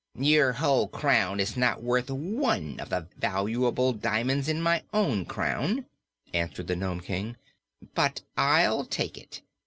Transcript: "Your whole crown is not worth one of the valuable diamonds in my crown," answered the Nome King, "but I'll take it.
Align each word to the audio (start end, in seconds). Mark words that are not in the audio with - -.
"Your 0.17 0.53
whole 0.53 0.87
crown 0.87 1.39
is 1.39 1.55
not 1.55 1.83
worth 1.83 2.09
one 2.09 2.79
of 2.79 2.89
the 2.89 3.07
valuable 3.19 3.93
diamonds 3.93 4.49
in 4.49 4.59
my 4.59 4.81
crown," 5.27 5.85
answered 6.33 6.65
the 6.65 6.75
Nome 6.75 7.01
King, 7.01 7.37
"but 7.93 8.23
I'll 8.35 8.83
take 8.83 9.15
it. 9.15 9.43